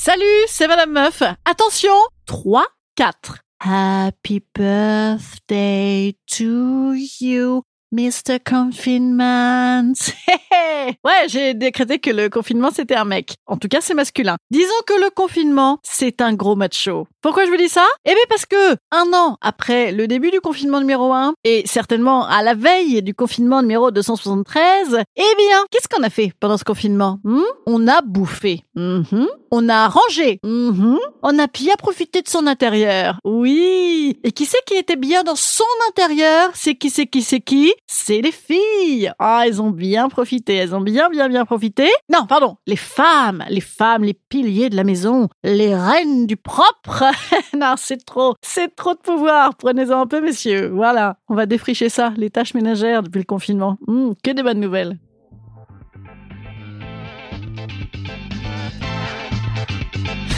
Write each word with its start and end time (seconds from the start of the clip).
Salut, 0.00 0.46
c'est 0.46 0.68
Madame 0.68 0.92
Meuf. 0.92 1.24
Attention, 1.44 1.90
3, 2.26 2.64
4. 2.94 3.38
Happy 3.58 4.40
birthday 4.54 6.14
to 6.36 6.94
you. 7.20 7.62
Mr. 7.90 8.38
Confinement. 8.44 9.94
ouais, 11.04 11.26
j'ai 11.28 11.54
décrété 11.54 11.98
que 11.98 12.10
le 12.10 12.28
confinement 12.28 12.70
c'était 12.70 12.96
un 12.96 13.06
mec. 13.06 13.34
En 13.46 13.56
tout 13.56 13.68
cas, 13.68 13.80
c'est 13.80 13.94
masculin. 13.94 14.36
Disons 14.50 14.68
que 14.86 14.92
le 14.92 15.10
confinement, 15.10 15.78
c'est 15.82 16.20
un 16.20 16.34
gros 16.34 16.54
macho. 16.54 17.06
Pourquoi 17.22 17.46
je 17.46 17.50
vous 17.50 17.56
dis 17.56 17.70
ça? 17.70 17.86
Eh 18.04 18.10
bien 18.10 18.22
parce 18.28 18.44
que 18.44 18.72
un 18.92 19.12
an 19.14 19.38
après 19.40 19.92
le 19.92 20.06
début 20.06 20.30
du 20.30 20.40
confinement 20.40 20.80
numéro 20.80 21.12
1 21.12 21.32
et 21.44 21.62
certainement 21.66 22.26
à 22.26 22.42
la 22.42 22.54
veille 22.54 23.02
du 23.02 23.14
confinement 23.14 23.62
numéro 23.62 23.90
273, 23.90 24.98
eh 25.16 25.22
bien, 25.38 25.64
qu'est-ce 25.70 25.88
qu'on 25.88 26.02
a 26.02 26.10
fait 26.10 26.32
pendant 26.40 26.58
ce 26.58 26.64
confinement? 26.64 27.20
Hmm? 27.24 27.40
On 27.66 27.88
a 27.88 28.02
bouffé. 28.02 28.64
Mhm. 28.74 29.28
On 29.50 29.68
a 29.68 29.88
rangé. 29.88 30.40
Mhm. 30.44 30.98
On 31.22 31.38
a 31.38 31.46
bien 31.46 31.74
profité 31.78 32.22
de 32.22 32.28
son 32.28 32.46
intérieur. 32.46 33.18
Oui. 33.24 34.18
Et 34.22 34.32
qui 34.32 34.44
c'est 34.44 34.62
qui 34.66 34.74
était 34.74 34.96
bien 34.96 35.22
dans 35.22 35.36
son 35.36 35.64
intérieur? 35.88 36.50
C'est 36.54 36.74
qui 36.74 36.90
c'est 36.90 37.06
qui 37.06 37.22
c'est 37.22 37.40
qui? 37.40 37.72
C'est 37.86 38.20
les 38.20 38.32
filles. 38.32 39.10
Ah, 39.18 39.44
elles 39.46 39.62
ont 39.62 39.70
bien 39.70 40.08
profité, 40.08 40.54
elles 40.54 40.74
ont 40.74 40.80
bien, 40.80 41.08
bien, 41.08 41.28
bien 41.28 41.44
profité. 41.44 41.88
Non, 42.12 42.26
pardon, 42.26 42.56
les 42.66 42.76
femmes, 42.76 43.44
les 43.48 43.60
femmes, 43.60 44.04
les 44.04 44.14
piliers 44.14 44.68
de 44.68 44.76
la 44.76 44.84
maison, 44.84 45.28
les 45.42 45.74
reines 45.74 46.26
du 46.26 46.36
propre. 46.36 47.04
non, 47.56 47.74
c'est 47.76 48.04
trop, 48.04 48.34
c'est 48.42 48.74
trop 48.76 48.94
de 48.94 49.00
pouvoir. 49.00 49.54
Prenez-en 49.56 50.00
un 50.02 50.06
peu, 50.06 50.20
messieurs. 50.20 50.70
Voilà, 50.74 51.16
on 51.28 51.34
va 51.34 51.46
défricher 51.46 51.88
ça, 51.88 52.12
les 52.16 52.30
tâches 52.30 52.54
ménagères 52.54 53.02
depuis 53.02 53.20
le 53.20 53.24
confinement. 53.24 53.78
Hum, 53.86 54.14
que 54.22 54.30
des 54.30 54.42
bonnes 54.42 54.60
nouvelles. 54.60 54.98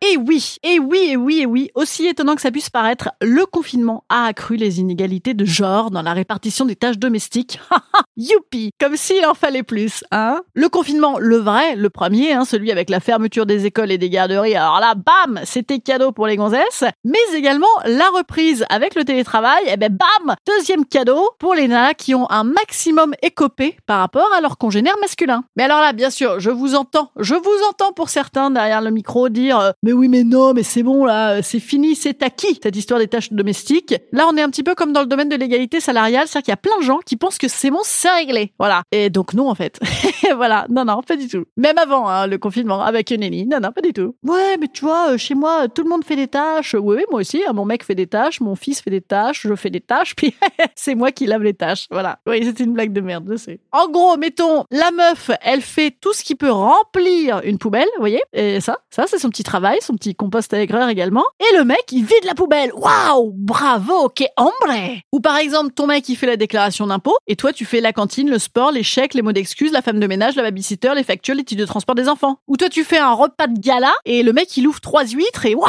Et 0.00 0.16
oui, 0.16 0.56
et 0.62 0.78
oui, 0.78 1.08
et 1.10 1.16
oui, 1.16 1.40
et 1.40 1.46
oui, 1.46 1.70
aussi 1.74 2.06
étonnant 2.06 2.36
que 2.36 2.40
ça 2.40 2.52
puisse 2.52 2.70
paraître, 2.70 3.10
le 3.20 3.44
confinement 3.46 4.04
a 4.08 4.26
accru 4.26 4.54
les 4.54 4.78
inégalités 4.78 5.34
de 5.34 5.44
genre 5.44 5.90
dans 5.90 6.02
la 6.02 6.12
répartition 6.12 6.64
des 6.64 6.76
tâches 6.76 6.98
domestiques. 6.98 7.58
Youpi 8.16 8.70
Comme 8.80 8.96
s'il 8.96 9.26
en 9.26 9.34
fallait 9.34 9.64
plus, 9.64 10.04
hein. 10.12 10.40
Le 10.54 10.68
confinement, 10.68 11.18
le 11.18 11.38
vrai, 11.38 11.74
le 11.74 11.90
premier, 11.90 12.32
hein, 12.32 12.44
celui 12.44 12.70
avec 12.70 12.90
la 12.90 13.00
fermeture 13.00 13.44
des 13.44 13.66
écoles 13.66 13.90
et 13.90 13.98
des 13.98 14.08
garderies, 14.08 14.54
alors 14.54 14.78
là, 14.78 14.94
bam 14.94 15.40
C'était 15.44 15.80
cadeau 15.80 16.12
pour 16.12 16.28
les 16.28 16.36
gonzesses, 16.36 16.84
mais 17.04 17.18
également 17.34 17.66
la 17.84 18.08
reprise 18.10 18.64
avec 18.70 18.94
le 18.94 19.04
télétravail, 19.04 19.64
et 19.66 19.72
eh 19.72 19.76
ben 19.76 19.92
bam 19.92 20.36
Deuxième 20.46 20.84
cadeau 20.84 21.28
pour 21.40 21.54
les 21.54 21.66
nanas 21.66 21.94
qui 21.94 22.14
ont 22.14 22.30
un 22.30 22.44
maximum 22.44 23.14
écopé 23.22 23.76
par 23.86 23.98
rapport 23.98 24.32
à 24.36 24.40
leurs 24.40 24.58
congénères 24.58 24.98
masculins. 25.00 25.42
Mais 25.56 25.64
alors 25.64 25.80
là, 25.80 25.92
bien 25.92 26.10
sûr, 26.10 26.38
je 26.38 26.50
vous 26.50 26.76
entends, 26.76 27.10
je 27.18 27.34
vous 27.34 27.68
entends 27.68 27.92
pour 27.92 28.10
certains 28.10 28.50
derrière 28.50 28.80
le 28.80 28.90
micro 28.90 29.28
dire 29.28 29.58
euh, 29.58 29.70
mais 29.88 29.94
oui, 29.94 30.08
mais 30.08 30.22
non, 30.22 30.52
mais 30.52 30.64
c'est 30.64 30.82
bon 30.82 31.06
là, 31.06 31.40
c'est 31.40 31.60
fini, 31.60 31.96
c'est 31.96 32.22
acquis 32.22 32.60
cette 32.62 32.76
histoire 32.76 33.00
des 33.00 33.08
tâches 33.08 33.32
domestiques. 33.32 33.94
Là, 34.12 34.26
on 34.30 34.36
est 34.36 34.42
un 34.42 34.50
petit 34.50 34.62
peu 34.62 34.74
comme 34.74 34.92
dans 34.92 35.00
le 35.00 35.06
domaine 35.06 35.30
de 35.30 35.36
l'égalité 35.36 35.80
salariale, 35.80 36.28
c'est-à-dire 36.28 36.44
qu'il 36.44 36.52
y 36.52 36.52
a 36.52 36.58
plein 36.58 36.78
de 36.78 36.84
gens 36.84 36.98
qui 37.06 37.16
pensent 37.16 37.38
que 37.38 37.48
c'est 37.48 37.70
bon, 37.70 37.78
c'est 37.84 38.10
réglé. 38.10 38.52
Voilà. 38.58 38.82
Et 38.92 39.08
donc 39.08 39.32
non 39.32 39.48
en 39.48 39.54
fait. 39.54 39.80
voilà. 40.36 40.66
Non 40.68 40.84
non, 40.84 41.00
pas 41.00 41.16
du 41.16 41.26
tout. 41.26 41.44
Même 41.56 41.78
avant 41.78 42.06
hein, 42.06 42.26
le 42.26 42.36
confinement 42.36 42.82
avec 42.82 43.10
Nelly. 43.10 43.46
Non 43.46 43.60
non, 43.62 43.72
pas 43.72 43.80
du 43.80 43.94
tout. 43.94 44.14
Ouais, 44.22 44.58
mais 44.60 44.68
tu 44.70 44.84
vois, 44.84 45.12
euh, 45.12 45.16
chez 45.16 45.34
moi, 45.34 45.68
tout 45.68 45.84
le 45.84 45.88
monde 45.88 46.04
fait 46.04 46.16
des 46.16 46.28
tâches. 46.28 46.74
Oui, 46.78 46.96
oui, 46.98 47.04
moi 47.10 47.20
aussi. 47.20 47.42
Hein, 47.48 47.54
mon 47.54 47.64
mec 47.64 47.82
fait 47.82 47.94
des 47.94 48.06
tâches, 48.06 48.42
mon 48.42 48.56
fils 48.56 48.82
fait 48.82 48.90
des 48.90 49.00
tâches, 49.00 49.46
je 49.48 49.54
fais 49.54 49.70
des 49.70 49.80
tâches, 49.80 50.14
puis 50.14 50.34
c'est 50.74 50.96
moi 50.96 51.12
qui 51.12 51.24
lave 51.24 51.42
les 51.42 51.54
tâches. 51.54 51.86
Voilà. 51.90 52.18
Oui, 52.26 52.42
c'est 52.44 52.62
une 52.62 52.74
blague 52.74 52.92
de 52.92 53.00
merde, 53.00 53.26
je 53.30 53.36
sais. 53.36 53.60
En 53.72 53.88
gros, 53.88 54.18
mettons, 54.18 54.64
la 54.70 54.90
meuf, 54.90 55.30
elle 55.40 55.62
fait 55.62 55.96
tout 55.98 56.12
ce 56.12 56.22
qui 56.22 56.34
peut 56.34 56.50
remplir 56.50 57.40
une 57.44 57.56
poubelle, 57.56 57.88
vous 57.96 58.02
voyez 58.02 58.20
Et 58.34 58.60
ça, 58.60 58.80
ça 58.90 59.06
c'est 59.06 59.18
son 59.18 59.30
petit 59.30 59.44
travail 59.44 59.77
son 59.80 59.94
petit 59.94 60.14
compost 60.14 60.52
à 60.54 60.60
aigreur 60.60 60.88
également. 60.88 61.24
Et 61.40 61.56
le 61.56 61.64
mec, 61.64 61.82
il 61.92 62.04
vide 62.04 62.24
la 62.24 62.34
poubelle. 62.34 62.72
Waouh 62.74 63.32
Bravo 63.34 64.08
Que 64.08 64.24
hombre 64.36 65.00
Ou 65.12 65.20
par 65.20 65.36
exemple, 65.36 65.72
ton 65.72 65.86
mec, 65.86 66.08
il 66.08 66.16
fait 66.16 66.26
la 66.26 66.36
déclaration 66.36 66.86
d'impôt, 66.86 67.16
et 67.26 67.36
toi, 67.36 67.52
tu 67.52 67.64
fais 67.64 67.80
la 67.80 67.92
cantine, 67.92 68.30
le 68.30 68.38
sport, 68.38 68.72
les 68.72 68.82
chèques, 68.82 69.14
les 69.14 69.22
mots 69.22 69.32
d'excuses, 69.32 69.72
la 69.72 69.82
femme 69.82 70.00
de 70.00 70.06
ménage, 70.06 70.36
la 70.36 70.42
babysitter, 70.42 70.92
les 70.94 71.04
factures, 71.04 71.34
les 71.34 71.44
titres 71.44 71.60
de 71.60 71.66
transport 71.66 71.94
des 71.94 72.08
enfants. 72.08 72.38
Ou 72.46 72.56
toi, 72.56 72.68
tu 72.68 72.84
fais 72.84 72.98
un 72.98 73.12
repas 73.12 73.46
de 73.46 73.58
gala, 73.58 73.92
et 74.04 74.22
le 74.22 74.32
mec, 74.32 74.56
il 74.56 74.66
ouvre 74.66 74.80
trois 74.80 75.06
huîtres, 75.06 75.46
et 75.46 75.54
waouh 75.54 75.68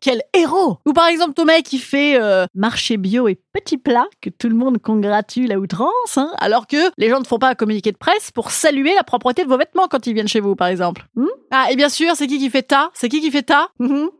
Quel 0.00 0.22
héros 0.34 0.78
Ou 0.86 0.92
par 0.92 1.06
exemple, 1.06 1.34
ton 1.34 1.44
mec, 1.44 1.72
il 1.72 1.80
fait 1.80 2.20
euh, 2.20 2.46
marché 2.54 2.96
bio 2.96 3.28
et 3.28 3.38
petit 3.52 3.78
plat, 3.78 4.06
que 4.20 4.30
tout 4.30 4.48
le 4.48 4.54
monde 4.54 4.78
congratule 4.78 5.52
à 5.52 5.58
outrance, 5.58 6.16
hein, 6.16 6.30
alors 6.38 6.66
que 6.66 6.90
les 6.96 7.08
gens 7.08 7.20
ne 7.20 7.26
font 7.26 7.38
pas 7.38 7.50
un 7.50 7.54
communiqué 7.54 7.92
de 7.92 7.96
presse 7.96 8.30
pour 8.30 8.50
saluer 8.50 8.94
la 8.94 9.04
propreté 9.04 9.44
de 9.44 9.48
vos 9.48 9.58
vêtements 9.58 9.88
quand 9.88 10.06
ils 10.06 10.14
viennent 10.14 10.28
chez 10.28 10.40
vous, 10.40 10.56
par 10.56 10.68
exemple. 10.68 11.06
Hmm? 11.16 11.26
Ah, 11.50 11.66
et 11.70 11.76
bien 11.76 11.88
sûr, 11.88 12.14
c'est 12.14 12.26
qui 12.26 12.38
qui 12.38 12.50
fait 12.50 12.62
ta 12.62 12.90
C'est 12.94 13.08
qui 13.08 13.20
qui 13.20 13.30
fait 13.30 13.42
ta. 13.48 13.70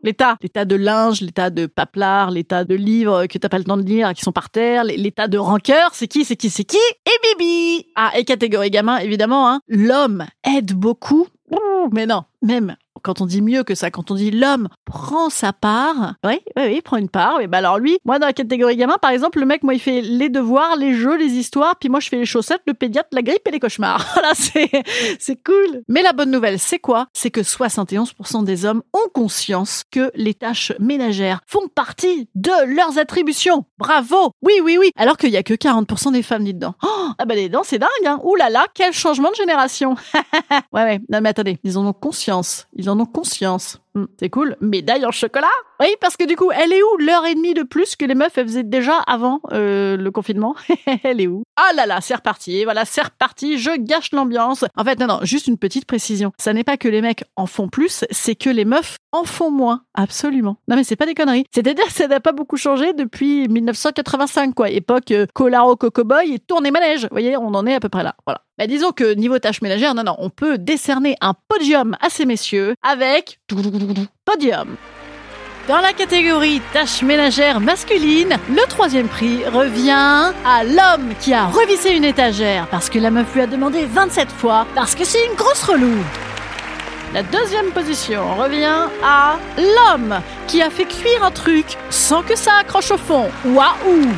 L'état, 0.03 0.37
l'état 0.43 0.65
de 0.65 0.75
linge, 0.75 1.21
l'état 1.21 1.51
de 1.51 1.67
paplard, 1.67 2.31
l'état 2.31 2.65
de 2.65 2.75
livres 2.75 3.27
que 3.27 3.37
t'as 3.37 3.51
pas 3.51 3.59
le 3.59 3.65
temps 3.65 3.77
de 3.77 3.83
lire, 3.83 4.15
qui 4.15 4.23
sont 4.23 4.33
par 4.33 4.49
terre, 4.49 4.85
l'état 4.85 5.29
de 5.29 5.37
rancœur, 5.37 5.91
c'est 5.93 6.09
qui, 6.09 6.25
c'est 6.25 6.37
qui, 6.37 6.49
c'est 6.49 6.65
qui? 6.65 6.79
Et 7.07 7.37
Bibi. 7.37 7.87
Ah, 7.95 8.13
et 8.17 8.25
catégorie 8.25 8.71
gamin, 8.71 8.99
évidemment, 8.99 9.51
hein. 9.51 9.61
L'homme 9.69 10.25
aide 10.45 10.73
beaucoup, 10.73 11.27
mais 11.93 12.07
non, 12.07 12.25
même 12.43 12.77
quand 13.03 13.21
on 13.21 13.27
dit 13.27 13.43
mieux 13.43 13.65
que 13.65 13.75
ça, 13.75 13.91
quand 13.91 14.11
on 14.11 14.15
dit 14.15 14.31
l'homme 14.31 14.69
prend 14.85 15.31
sa 15.31 15.53
part, 15.53 16.15
oui, 16.25 16.41
oui, 16.57 16.63
oui, 16.67 16.81
prend 16.81 16.97
une 16.97 17.09
part. 17.09 17.39
Mais 17.39 17.47
bah 17.47 17.59
alors 17.59 17.79
lui, 17.79 17.99
moi 18.05 18.19
dans 18.19 18.27
la 18.27 18.33
catégorie 18.33 18.77
gamin, 18.77 18.97
par 19.01 19.11
exemple, 19.11 19.41
le 19.41 19.47
mec, 19.47 19.63
moi, 19.63 19.75
il 19.75 19.81
fait 19.81 20.01
les 20.01 20.29
devoirs, 20.29 20.77
les 20.77 20.95
jeux, 20.95 21.17
les 21.17 21.33
histoires, 21.33 21.77
puis 21.77 21.89
moi, 21.89 22.01
je 22.01 22.09
fais 22.09 22.17
les 22.17 22.25
chaussettes, 22.25 22.63
le 22.67 22.75
pédiatre, 22.75 23.09
la 23.13 23.23
grippe 23.23 23.47
et 23.47 23.51
les 23.51 23.61
cauchemars. 23.61 24.07
Voilà, 24.19 24.33
c'est, 24.35 25.45
cool. 25.45 25.83
Mais 25.87 26.03
la 26.03 26.13
bonne 26.13 26.31
nouvelle, 26.31 26.59
c'est 26.59 26.81
quoi? 26.81 27.07
C'est 27.13 27.31
que 27.31 27.41
71% 27.41 28.43
des 28.43 28.65
hommes 28.65 28.83
ont 28.93 29.09
conscience 29.15 29.85
que 29.91 30.11
les 30.15 30.35
tâches 30.35 30.73
ménagères 30.81 31.41
font 31.47 31.69
partie 31.69 32.29
de 32.35 32.75
leurs 32.75 32.99
attributions. 32.99 33.65
Bravo 33.79 34.33
Oui, 34.43 34.55
oui, 34.63 34.77
oui. 34.79 34.91
Alors 34.97 35.17
qu'il 35.17 35.31
y 35.31 35.37
a 35.37 35.45
que 35.45 35.55
40% 35.55 36.13
des 36.13 36.23
femmes, 36.23 36.45
dites 36.45 36.57
dedans. 36.57 36.75
Oh, 36.83 37.11
ah 37.17 37.25
bah 37.27 37.37
les 37.37 37.49
dents, 37.49 37.63
c'est 37.65 37.79
dingue, 37.79 37.89
hein 38.07 38.19
Ouh 38.25 38.35
là 38.35 38.51
là, 38.51 38.67
quel 38.75 38.93
changement 38.93 39.31
de 39.31 39.37
génération 39.37 39.95
Ouais, 40.73 40.83
ouais. 40.83 41.01
Non 41.09 41.21
mais 41.21 41.29
attendez, 41.29 41.59
ils 41.63 41.79
en 41.79 41.87
ont 41.87 41.93
conscience. 41.93 42.67
En 42.89 43.01
ont 43.01 43.07
conscience. 43.07 43.81
Hmm, 43.99 44.07
c'est 44.21 44.31
cool. 44.31 44.57
Médaille 44.61 45.05
en 45.05 45.11
chocolat? 45.11 45.49
Oui, 45.81 45.89
parce 46.01 46.17
que 46.17 46.25
du 46.25 46.37
coup, 46.37 46.51
elle 46.53 46.73
est 46.73 46.83
où 46.83 46.97
l'heure 46.99 47.27
et 47.27 47.35
demie 47.35 47.55
de 47.55 47.63
plus 47.65 47.97
que 47.97 48.05
les 48.05 48.15
meufs 48.15 48.37
elles 48.39 48.47
faisaient 48.47 48.63
déjà 48.63 48.99
avant 49.07 49.41
euh, 49.53 49.97
le 49.97 50.11
confinement? 50.11 50.55
Elle 51.05 51.21
est 51.21 51.27
où? 51.27 51.43
Ah 51.57 51.73
là 51.75 51.87
là, 51.87 52.01
c'est 52.01 52.15
reparti. 52.15 52.65
Voilà, 52.65 52.85
c'est 52.85 53.03
reparti. 53.03 53.59
Je 53.59 53.77
gâche 53.77 54.13
l'ambiance. 54.13 54.65
En 54.77 54.85
fait, 54.85 54.99
non, 54.99 55.07
non, 55.07 55.21
juste 55.23 55.47
une 55.47 55.59
petite 55.59 55.87
précision. 55.87 56.33
Ça 56.39 56.53
n'est 56.53 56.65
pas 56.65 56.77
que 56.77 56.89
les 56.89 57.01
mecs 57.01 57.25
en 57.37 57.47
font 57.47 57.69
plus, 57.69 58.05
c'est 58.11 58.35
que 58.35 58.51
les 58.51 58.65
meufs 58.65 58.97
en 59.13 59.25
font 59.25 59.51
moins. 59.51 59.83
Absolument. 59.95 60.59
Non 60.69 60.77
mais 60.77 60.85
c'est 60.85 60.97
pas 60.97 61.07
des 61.07 61.15
conneries. 61.15 61.45
C'est-à-dire 61.53 61.87
que 61.87 61.93
ça 61.93 62.09
n'a 62.09 62.21
pas 62.21 62.33
beaucoup 62.33 62.57
changé 62.57 62.93
depuis 62.93 63.49
1985, 63.49 64.55
quoi. 64.55 64.71
Époque 64.71 65.11
euh, 65.13 65.27
Colaro 65.33 65.77
Cocoboy 65.77 66.35
et 66.35 66.39
tournée 66.39 66.71
manège. 66.71 67.03
Vous 67.03 67.09
voyez, 67.11 67.37
on 67.37 67.55
en 67.55 67.67
est 67.67 67.75
à 67.75 67.81
peu 67.81 67.89
près 67.89 68.03
là. 68.03 68.15
Voilà. 68.27 68.43
Bah, 68.59 68.67
disons 68.67 68.91
que 68.91 69.15
niveau 69.15 69.39
tâches 69.39 69.63
ménagères, 69.63 69.95
non, 69.95 70.03
non, 70.03 70.17
on 70.19 70.31
peut 70.31 70.59
décerner 70.59 71.17
un 71.21 71.35
podium 71.49 71.97
à 72.01 72.11
ces 72.11 72.27
messieurs 72.27 72.75
avec 72.83 73.39
podium. 74.25 74.77
Dans 75.69 75.81
la 75.81 75.93
catégorie 75.93 76.63
tâches 76.73 77.03
ménagères 77.03 77.61
masculines, 77.61 78.39
le 78.49 78.67
troisième 78.69 79.09
prix 79.09 79.45
revient 79.45 80.33
à 80.45 80.65
l'homme 80.65 81.13
qui 81.21 81.35
a 81.35 81.47
revissé 81.47 81.91
une 81.91 82.05
étagère 82.05 82.67
parce 82.71 82.89
que 82.89 82.99
la 82.99 83.11
meuf 83.11 83.35
lui 83.35 83.43
a 83.43 83.47
demandé 83.47 83.85
27 83.85 84.31
fois 84.31 84.67
parce 84.75 84.95
que 84.95 85.05
c'est 85.05 85.27
une 85.27 85.35
grosse 85.35 85.63
relou. 85.63 85.97
La 87.13 87.23
deuxième 87.23 87.71
position 87.73 88.35
revient 88.37 88.89
à 89.05 89.37
l'homme 89.59 90.21
qui 90.47 90.63
a 90.63 90.71
fait 90.71 90.87
cuire 90.87 91.23
un 91.23 91.31
truc 91.31 91.67
sans 91.91 92.23
que 92.23 92.37
ça 92.37 92.53
accroche 92.61 92.91
au 92.91 92.99
fond. 92.99 93.29
Waouh 93.45 94.13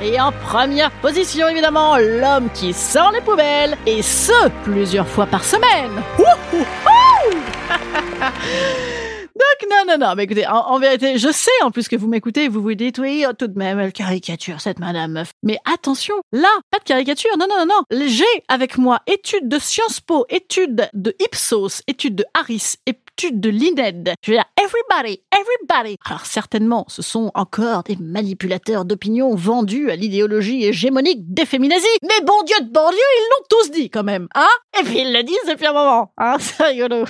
et 0.00 0.20
en 0.20 0.30
première 0.30 0.92
position, 0.92 1.48
évidemment, 1.48 1.96
l'homme 1.96 2.48
qui 2.54 2.72
sort 2.72 3.10
les 3.10 3.20
poubelles, 3.20 3.76
et 3.84 4.00
ce, 4.02 4.48
plusieurs 4.62 5.08
fois 5.08 5.26
par 5.26 5.42
semaine. 5.42 5.90
Donc 9.38 9.70
non, 9.70 9.84
non, 9.86 10.06
non, 10.06 10.14
mais 10.16 10.24
écoutez, 10.24 10.46
en, 10.48 10.78
vérité, 10.80 11.16
je 11.16 11.30
sais 11.30 11.50
en 11.62 11.70
plus 11.70 11.86
que 11.86 11.94
vous 11.94 12.08
m'écoutez 12.08 12.48
vous 12.48 12.60
vous 12.60 12.74
dites, 12.74 12.98
oui, 12.98 13.24
tout 13.38 13.46
de 13.46 13.56
même, 13.56 13.78
elle 13.78 13.92
caricature 13.92 14.60
cette 14.60 14.80
madame 14.80 15.12
meuf. 15.12 15.30
Mais 15.44 15.58
attention, 15.72 16.16
là, 16.32 16.48
pas 16.70 16.78
de 16.78 16.84
caricature, 16.84 17.30
non, 17.38 17.46
non, 17.48 17.64
non, 17.64 17.66
non. 17.66 18.06
J'ai 18.06 18.24
avec 18.48 18.78
moi 18.78 19.00
études 19.06 19.48
de 19.48 19.58
Sciences 19.58 20.00
Po, 20.00 20.26
études 20.28 20.88
de 20.92 21.14
Ipsos, 21.20 21.82
études 21.86 22.16
de 22.16 22.24
Harris, 22.34 22.76
études 23.18 23.40
de 23.40 23.50
l'INED. 23.50 24.14
Je 24.22 24.30
veux 24.30 24.36
dire, 24.36 24.44
everybody, 24.56 25.20
everybody. 25.32 25.96
Alors 26.04 26.24
certainement, 26.24 26.84
ce 26.88 27.02
sont 27.02 27.32
encore 27.34 27.82
des 27.82 27.96
manipulateurs 27.96 28.84
d'opinion 28.84 29.34
vendus 29.34 29.90
à 29.90 29.96
l'idéologie 29.96 30.64
hégémonique 30.64 31.34
des 31.34 31.44
féminazis. 31.44 31.86
Mais 32.02 32.24
bon 32.24 32.40
Dieu 32.46 32.54
de 32.60 32.70
bon 32.70 32.88
Dieu, 32.90 32.98
ils 32.98 33.28
l'ont 33.30 33.46
tous 33.48 33.70
dit 33.72 33.90
quand 33.90 34.04
même, 34.04 34.28
hein? 34.36 34.46
Et 34.78 34.84
puis 34.84 35.00
ils 35.00 35.12
le 35.12 35.24
disent 35.24 35.36
depuis 35.48 35.66
un 35.66 35.72
moment, 35.72 36.12
hein 36.16 36.36
C'est 36.40 36.62
rigolo. 36.62 37.04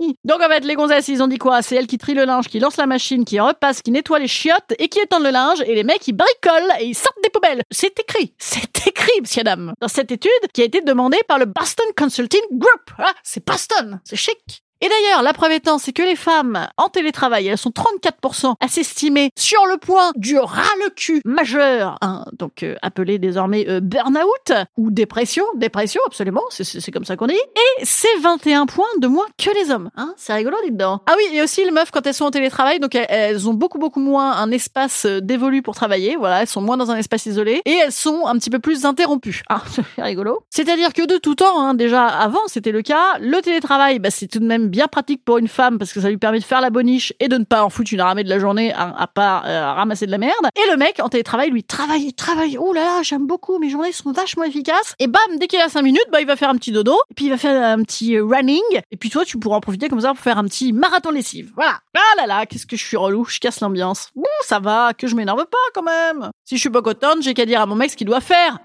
Donc 0.24 0.42
en 0.42 0.48
fait, 0.48 0.64
les 0.64 0.74
gonzesses, 0.74 1.06
ils 1.06 1.22
ont 1.22 1.28
dit 1.28 1.38
quoi? 1.38 1.62
C'est 1.62 1.76
elle 1.76 1.86
qui 1.86 1.98
trie 1.98 2.14
le 2.14 2.24
linge, 2.24 2.48
qui 2.48 2.58
lance 2.58 2.76
la 2.76 2.86
machine, 2.86 3.24
qui 3.24 3.38
repasse, 3.38 3.82
qui 3.82 3.92
nettoie 3.92 4.18
les 4.18 4.26
chiottes 4.26 4.74
et 4.80 4.88
qui 4.88 4.98
étendent 4.98 5.22
le 5.22 5.30
linge. 5.30 5.60
Et 5.60 5.76
les 5.76 5.84
mecs, 5.84 6.08
ils 6.08 6.12
bricolent 6.12 6.72
et 6.80 6.86
ils 6.86 6.94
sortent 6.96 7.22
des 7.22 7.30
poubelles. 7.30 7.62
C'est 7.70 7.96
écrit. 8.00 8.34
C'est 8.38 8.86
écrit, 8.88 9.20
monsieur 9.20 9.44
dame. 9.44 9.74
Dans 9.80 9.88
cette 9.88 10.10
étude 10.10 10.30
qui 10.52 10.62
a 10.62 10.64
été 10.64 10.80
demandée 10.80 11.20
par 11.28 11.38
le 11.38 11.44
Boston 11.44 11.86
Consulting 11.96 12.40
Group. 12.52 12.90
Ah, 12.98 13.12
c'est 13.22 13.46
Boston. 13.46 14.00
C'est 14.04 14.16
chic. 14.16 14.64
Et 14.82 14.88
d'ailleurs, 14.88 15.22
la 15.22 15.34
preuve 15.34 15.52
étant, 15.52 15.78
c'est 15.78 15.92
que 15.92 16.02
les 16.02 16.16
femmes 16.16 16.66
en 16.78 16.88
télétravail, 16.88 17.46
elles 17.48 17.58
sont 17.58 17.70
34% 17.70 18.54
à 18.58 18.68
s'estimer 18.68 19.30
sur 19.36 19.66
le 19.66 19.76
point 19.76 20.12
du 20.16 20.38
ras-le-cul 20.38 21.20
majeur, 21.26 21.98
hein, 22.00 22.24
donc 22.32 22.62
euh, 22.62 22.76
appelé 22.80 23.18
désormais 23.18 23.68
euh, 23.68 23.80
burn-out 23.80 24.52
ou 24.78 24.90
dépression, 24.90 25.44
dépression 25.54 26.00
absolument, 26.06 26.44
c'est 26.50 26.90
comme 26.92 27.04
ça 27.04 27.16
qu'on 27.16 27.26
dit, 27.26 27.34
et 27.34 27.84
c'est 27.84 28.18
21 28.20 28.64
points 28.64 28.86
de 28.98 29.06
moins 29.06 29.26
que 29.36 29.50
les 29.54 29.70
hommes. 29.70 29.90
Hein, 29.96 30.14
c'est 30.16 30.32
rigolo, 30.32 30.56
dedans. 30.66 31.02
Ah 31.06 31.14
oui, 31.18 31.36
et 31.36 31.42
aussi 31.42 31.62
les 31.62 31.72
meufs 31.72 31.90
quand 31.90 32.06
elles 32.06 32.14
sont 32.14 32.24
en 32.24 32.30
télétravail, 32.30 32.80
donc 32.80 32.94
elles, 32.94 33.48
ont 33.48 33.54
beaucoup 33.54 33.78
beaucoup 33.78 34.00
moins 34.00 34.32
un 34.32 34.50
espace 34.50 35.04
euh, 35.04 35.20
dévolu 35.20 35.60
pour 35.60 35.74
travailler, 35.74 36.16
voilà, 36.16 36.40
elles 36.40 36.48
sont 36.48 36.62
moins 36.62 36.78
dans 36.78 36.90
un 36.90 36.96
espace 36.96 37.26
isolé, 37.26 37.60
et 37.66 37.72
elles 37.84 37.92
sont 37.92 38.26
un 38.26 38.36
petit 38.38 38.50
peu 38.50 38.60
plus 38.60 38.86
interrompues. 38.86 39.42
Ah, 39.50 39.62
c'est 39.70 40.02
rigolo. 40.02 40.42
C'est-à-dire 40.48 40.94
que 40.94 41.06
de 41.06 41.18
tout 41.18 41.34
temps, 41.34 41.60
hein, 41.60 41.74
déjà 41.74 42.06
avant 42.06 42.46
c'était 42.46 42.72
le 42.72 42.80
cas, 42.80 43.18
le 43.20 43.42
télétravail, 43.42 43.98
bah, 43.98 44.10
c'est 44.10 44.26
tout 44.26 44.38
de 44.38 44.46
même 44.46 44.69
bien 44.70 44.86
pratique 44.86 45.24
pour 45.24 45.38
une 45.38 45.48
femme 45.48 45.78
parce 45.78 45.92
que 45.92 46.00
ça 46.00 46.08
lui 46.08 46.16
permet 46.16 46.38
de 46.38 46.44
faire 46.44 46.60
la 46.60 46.70
boniche 46.70 47.12
et 47.20 47.28
de 47.28 47.36
ne 47.36 47.44
pas 47.44 47.64
en 47.64 47.70
foutre 47.70 47.92
une 47.92 48.00
ramée 48.00 48.24
de 48.24 48.28
la 48.28 48.38
journée 48.38 48.72
à, 48.72 49.06
part 49.06 49.44
euh, 49.46 49.72
ramasser 49.72 50.06
de 50.06 50.10
la 50.10 50.18
merde. 50.18 50.48
Et 50.56 50.70
le 50.70 50.76
mec 50.76 51.00
en 51.00 51.08
télétravail 51.08 51.50
lui 51.50 51.64
travaille, 51.64 52.12
travaille. 52.14 52.56
Oh 52.58 52.72
là 52.72 52.84
là, 52.84 53.02
j'aime 53.02 53.26
beaucoup, 53.26 53.58
mes 53.58 53.68
journées 53.68 53.92
sont 53.92 54.12
vachement 54.12 54.44
efficaces. 54.44 54.94
Et 54.98 55.06
bam, 55.06 55.20
dès 55.38 55.46
qu'il 55.46 55.60
a 55.60 55.68
5 55.68 55.82
minutes, 55.82 56.06
bah 56.10 56.20
il 56.20 56.26
va 56.26 56.36
faire 56.36 56.50
un 56.50 56.56
petit 56.56 56.72
dodo, 56.72 56.96
puis 57.14 57.26
il 57.26 57.30
va 57.30 57.36
faire 57.36 57.62
un 57.62 57.82
petit 57.82 58.16
euh, 58.16 58.24
running, 58.24 58.62
et 58.90 58.96
puis 58.96 59.10
toi 59.10 59.24
tu 59.24 59.38
pourras 59.38 59.56
en 59.56 59.60
profiter 59.60 59.88
comme 59.88 60.00
ça 60.00 60.08
pour 60.08 60.18
faire 60.18 60.38
un 60.38 60.44
petit 60.44 60.72
marathon 60.72 61.10
lessive. 61.10 61.52
Voilà. 61.54 61.78
Ah 61.94 62.16
là 62.16 62.26
là, 62.26 62.46
qu'est-ce 62.46 62.66
que 62.66 62.76
je 62.76 62.84
suis 62.84 62.96
relou, 62.96 63.24
je 63.24 63.38
casse 63.38 63.60
l'ambiance. 63.60 64.10
Bon, 64.14 64.24
ça 64.42 64.58
va, 64.58 64.92
que 64.94 65.06
je 65.06 65.14
m'énerve 65.14 65.44
pas 65.46 65.58
quand 65.74 65.82
même. 65.82 66.30
Si 66.44 66.56
je 66.56 66.60
suis 66.60 66.70
pas 66.70 66.82
contente, 66.82 67.22
j'ai 67.22 67.34
qu'à 67.34 67.46
dire 67.46 67.60
à 67.60 67.66
mon 67.66 67.74
mec 67.74 67.90
ce 67.90 67.96
qu'il 67.96 68.06
doit 68.06 68.20
faire. 68.20 68.58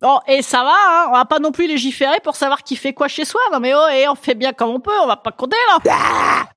Bon, 0.00 0.20
et 0.28 0.42
ça 0.42 0.62
va, 0.62 0.70
hein, 0.70 1.06
on 1.08 1.12
va 1.12 1.24
pas 1.24 1.40
non 1.40 1.50
plus 1.50 1.66
légiférer 1.66 2.20
pour 2.22 2.36
savoir 2.36 2.62
qui 2.62 2.76
fait 2.76 2.92
quoi 2.92 3.08
chez 3.08 3.24
soi. 3.24 3.40
Non 3.52 3.58
mais 3.58 3.74
oh, 3.74 3.88
et 3.92 4.06
on 4.08 4.14
fait 4.14 4.36
bien 4.36 4.52
comme 4.52 4.70
on 4.70 4.78
peut, 4.80 4.92
on 5.02 5.06
va 5.08 5.16
pas 5.16 5.32
compter 5.32 5.56
là. 5.84 5.92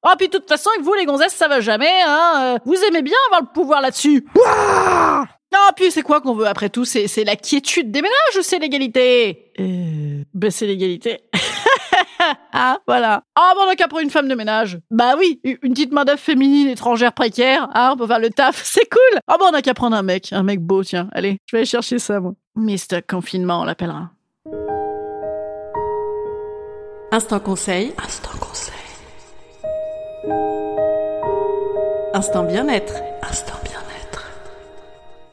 Oh, 0.04 0.10
puis 0.18 0.28
de 0.28 0.38
toute 0.38 0.48
façon, 0.48 0.70
avec 0.76 0.86
vous 0.86 0.94
les 0.94 1.06
gonzesses, 1.06 1.34
ça 1.34 1.48
va 1.48 1.60
jamais. 1.60 1.90
Hein. 2.06 2.34
Euh, 2.38 2.58
vous 2.66 2.76
aimez 2.76 3.02
bien 3.02 3.18
avoir 3.28 3.42
le 3.42 3.48
pouvoir 3.52 3.82
là-dessus. 3.82 4.26
Non, 5.54 5.60
puis 5.76 5.92
c'est 5.92 6.04
quoi 6.04 6.22
qu'on 6.22 6.34
veut 6.34 6.48
après 6.48 6.70
tout? 6.70 6.86
C'est 6.86 7.24
la 7.26 7.36
quiétude 7.36 7.92
des 7.92 8.02
ménages 8.02 8.38
ou 8.38 8.42
c'est 8.42 8.60
l'égalité? 8.60 9.52
Euh, 9.60 10.24
Ben 10.34 10.50
c'est 10.52 10.66
l'égalité. 10.68 11.20
ah, 12.54 12.78
voilà. 12.88 13.24
Ah 13.36 13.54
bon, 13.56 13.66
donc 13.66 13.82
après 13.82 14.04
une 14.04 14.10
femme 14.10 14.28
de 14.30 14.36
ménage. 14.36 14.80
Bah 14.92 15.16
oui, 15.18 15.42
une 15.44 15.74
petite 15.74 15.92
main 15.92 16.06
d'œuvre 16.06 16.20
féminine 16.20 16.68
étrangère 16.70 17.12
précaire, 17.12 17.68
hein, 17.74 17.92
on 17.94 17.98
peut 17.98 18.08
faire 18.08 18.20
le 18.20 18.30
taf, 18.30 18.62
c'est 18.64 18.88
cool. 18.90 19.20
Ah 19.28 19.38
bon, 19.38 19.48
on 19.52 19.54
a 19.54 19.62
qu'à 19.62 19.74
prendre 19.74 19.96
un 19.96 20.04
mec, 20.04 20.32
un 20.32 20.44
mec 20.44 20.62
beau, 20.62 20.84
tiens. 20.84 21.10
Allez, 21.12 21.40
je 21.48 21.56
vais 21.56 21.60
aller 21.60 21.66
chercher 21.66 22.00
ça, 22.00 22.20
moi. 22.20 22.34
Mister 22.56 23.02
Confinement, 23.02 23.62
on 23.62 23.64
l'appellera. 23.64 24.12
Instant 27.14 27.40
conseil. 27.40 27.94
Instant 27.98 28.38
conseil. 28.40 28.76
Instant 32.14 32.44
bien-être. 32.44 33.02
Instant 33.24 33.58
bien-être. 33.64 34.30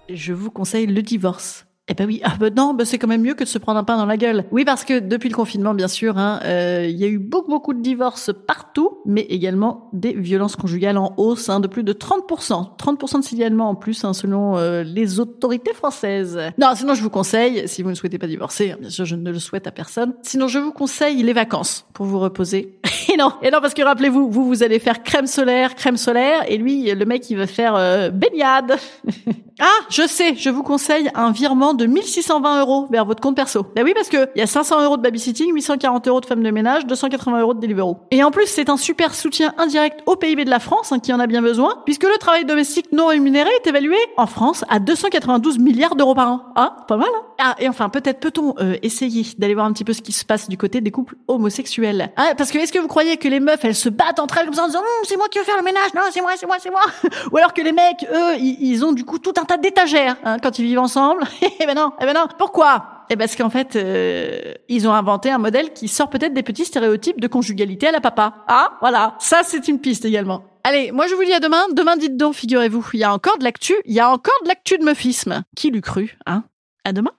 Je 0.09 0.32
vous 0.32 0.50
conseille 0.53 0.87
le 0.87 1.03
divorce. 1.03 1.68
Eh 1.90 1.94
ben 1.94 2.06
oui, 2.06 2.20
ah 2.23 2.35
ben 2.38 2.52
non, 2.55 2.75
ben 2.75 2.85
c'est 2.85 2.99
quand 2.99 3.08
même 3.08 3.23
mieux 3.23 3.32
que 3.32 3.44
de 3.44 3.49
se 3.49 3.56
prendre 3.56 3.79
un 3.79 3.85
pain 3.85 3.96
dans 3.96 4.05
la 4.05 4.19
gueule. 4.19 4.44
Oui, 4.50 4.67
parce 4.67 4.85
que 4.85 4.99
depuis 4.99 5.31
le 5.31 5.35
confinement, 5.35 5.73
bien 5.73 5.88
sûr, 5.88 6.19
hein, 6.19 6.40
euh, 6.44 6.87
il 6.88 6.96
y 6.96 7.05
a 7.05 7.06
eu 7.06 7.19
beaucoup, 7.19 7.50
beaucoup 7.50 7.73
de 7.73 7.81
divorces 7.81 8.31
partout, 8.46 8.99
mais 9.06 9.23
également 9.23 9.88
des 9.94 10.12
violences 10.12 10.55
conjugales 10.55 10.99
en 10.99 11.14
hausse 11.17 11.49
hein, 11.49 11.61
de 11.61 11.67
plus 11.67 11.85
de 11.85 11.94
30%. 11.94 12.76
30% 12.76 13.20
de 13.20 13.25
signalements 13.25 13.70
en 13.70 13.75
plus, 13.75 14.05
hein, 14.05 14.12
selon 14.12 14.58
euh, 14.58 14.82
les 14.82 15.19
autorités 15.19 15.73
françaises. 15.73 16.38
Non, 16.58 16.69
sinon 16.75 16.93
je 16.93 17.02
vous 17.02 17.11
conseille, 17.11 17.67
si 17.67 17.82
vous 17.82 17.88
ne 17.88 17.94
souhaitez 17.94 18.19
pas 18.19 18.26
divorcer, 18.26 18.73
hein, 18.73 18.76
bien 18.81 18.91
sûr 18.91 19.06
je 19.06 19.17
ne 19.17 19.31
le 19.31 19.38
souhaite 19.38 19.67
à 19.67 19.70
personne, 19.70 20.12
sinon 20.23 20.46
je 20.46 20.58
vous 20.58 20.73
conseille 20.73 21.23
les 21.23 21.32
vacances 21.32 21.87
pour 21.94 22.05
vous 22.05 22.19
reposer. 22.19 22.79
non, 23.19 23.32
et 23.43 23.50
non, 23.50 23.61
parce 23.61 23.75
que 23.75 23.82
rappelez-vous, 23.82 24.31
vous, 24.31 24.47
vous 24.47 24.62
allez 24.62 24.79
faire 24.79 25.03
crème 25.03 25.26
solaire, 25.26 25.75
crème 25.75 25.97
solaire, 25.97 26.44
et 26.49 26.56
lui, 26.56 26.85
le 26.85 27.05
mec, 27.05 27.29
il 27.31 27.37
va 27.37 27.49
faire 27.49 27.75
euh, 27.75 28.11
baignade. 28.11 28.76
ah, 29.61 29.67
je 29.91 30.06
sais, 30.06 30.37
je 30.37 30.50
vous 30.50 30.62
conseille 30.62 31.11
un 31.17 31.32
virement 31.32 31.75
de 31.75 31.87
1620 31.87 32.61
euros 32.61 32.87
vers 32.93 33.05
votre 33.05 33.20
compte 33.20 33.35
perso. 33.35 33.67
Bah 33.75 33.82
oui, 33.85 33.93
parce 33.93 34.09
que 34.09 34.29
il 34.37 34.38
y 34.38 34.43
a 34.43 34.47
500 34.47 34.85
euros 34.85 34.97
de 34.97 35.03
babysitting, 35.03 35.53
840 35.53 36.06
euros 36.06 36.20
de 36.20 36.26
femme 36.26 36.44
de 36.44 36.50
ménage, 36.53 36.87
280 36.87 37.41
euros 37.41 37.55
de 37.55 37.61
Deliveroo. 37.61 37.97
Et 38.12 38.23
en 38.23 38.31
plus, 38.31 38.47
c'est 38.47 38.70
un 38.70 38.76
super 38.76 39.15
soutien 39.15 39.53
indirect 39.58 40.01
au 40.06 40.15
PIB 40.15 40.44
de 40.44 40.51
la 40.51 40.60
France, 40.60 40.93
hein, 40.93 41.01
qui 41.01 41.13
en 41.13 41.19
a 41.19 41.27
bien 41.27 41.43
besoin, 41.43 41.82
puisque 41.84 42.05
le 42.05 42.17
travail 42.19 42.44
domestique 42.44 42.93
non 42.93 43.06
rémunéré 43.06 43.51
est 43.65 43.67
évalué 43.67 43.96
en 44.17 44.29
France 44.29 44.65
à 44.69 44.79
292 44.79 45.58
milliards 45.58 45.96
d'euros 45.96 46.15
par 46.15 46.31
an. 46.31 46.41
Ah, 46.55 46.77
pas 46.87 46.96
mal, 46.96 47.08
hein 47.13 47.22
Ah, 47.39 47.56
et 47.58 47.69
enfin, 47.69 47.89
peut-être 47.89 48.20
peut-on 48.20 48.55
euh, 48.60 48.77
essayer 48.82 49.27
d'aller 49.39 49.55
voir 49.55 49.67
un 49.67 49.72
petit 49.72 49.84
peu 49.84 49.93
ce 49.93 50.03
qui 50.03 50.13
se 50.13 50.25
passe 50.25 50.48
du 50.48 50.56
côté 50.56 50.81
des 50.81 50.93
couples 50.93 51.17
homosexuels. 51.27 52.13
Ah, 52.17 52.34
parce 52.37 52.53
que 52.53 52.58
est-ce 52.58 52.72
que 52.72 52.79
vous 52.79 52.89
croyez 52.89 53.07
que 53.17 53.29
les 53.29 53.41
meufs, 53.41 53.65
elles 53.65 53.74
se 53.74 53.88
battent 53.88 54.19
entre 54.19 54.38
elles 54.38 54.46
comme 54.46 54.55
ça 54.55 54.65
en 54.65 54.67
disant, 54.67 54.81
hum, 54.81 55.05
c'est 55.05 55.17
moi 55.17 55.29
qui 55.29 55.38
veux 55.38 55.44
faire 55.44 55.56
le 55.56 55.62
ménage, 55.62 55.94
non, 55.94 56.03
c'est 56.10 56.20
moi, 56.20 56.32
c'est 56.36 56.46
moi, 56.46 56.56
c'est 56.60 56.70
moi. 56.70 56.82
Ou 57.32 57.38
alors 57.38 57.55
que 57.55 57.62
les 57.62 57.72
mecs, 57.72 58.06
eux, 58.12 58.36
ils, 58.38 58.84
ont 58.84 58.93
du 58.93 59.05
coup 59.05 59.19
tout 59.19 59.34
un 59.41 59.44
tas 59.44 59.56
d'étagères 59.56 60.17
hein, 60.24 60.38
quand 60.43 60.58
ils 60.58 60.65
vivent 60.65 60.81
ensemble. 60.81 61.24
Eh 61.60 61.67
ben 61.67 61.74
non, 61.74 61.93
eh 62.00 62.05
ben 62.05 62.15
non. 62.15 62.27
Pourquoi? 62.38 63.05
Eh 63.10 63.17
ben, 63.17 63.24
parce 63.24 63.34
qu'en 63.34 63.50
fait, 63.50 63.74
euh, 63.74 64.55
ils 64.69 64.86
ont 64.86 64.93
inventé 64.93 65.31
un 65.31 65.38
modèle 65.38 65.72
qui 65.72 65.88
sort 65.88 66.08
peut-être 66.08 66.34
des 66.34 66.43
petits 66.43 66.65
stéréotypes 66.65 67.20
de 67.20 67.27
conjugalité 67.27 67.88
à 67.88 67.93
la 67.93 68.00
papa. 68.00 68.44
Ah, 68.46 68.79
voilà. 68.81 69.17
Ça, 69.19 69.41
c'est 69.44 69.67
une 69.67 69.81
piste 69.81 70.05
également. 70.05 70.44
Allez, 70.62 70.93
moi 70.93 71.06
je 71.06 71.15
vous 71.15 71.24
dis 71.24 71.32
à 71.32 71.41
demain. 71.41 71.62
Demain, 71.72 71.96
dites 71.96 72.17
donc, 72.17 72.34
figurez-vous, 72.34 72.86
il 72.93 73.00
y 73.00 73.05
a 73.05 73.12
encore 73.12 73.38
de 73.38 73.44
l'actu. 73.44 73.74
Il 73.86 73.94
y 73.94 74.00
a 74.00 74.10
encore 74.10 74.38
de 74.44 74.48
l'actu 74.48 74.79
de 74.79 74.84
meufisme. 74.84 75.43
Qui 75.56 75.70
l'eût 75.70 75.81
cru, 75.81 76.17
hein? 76.27 76.44
À 76.84 76.93
demain. 76.93 77.12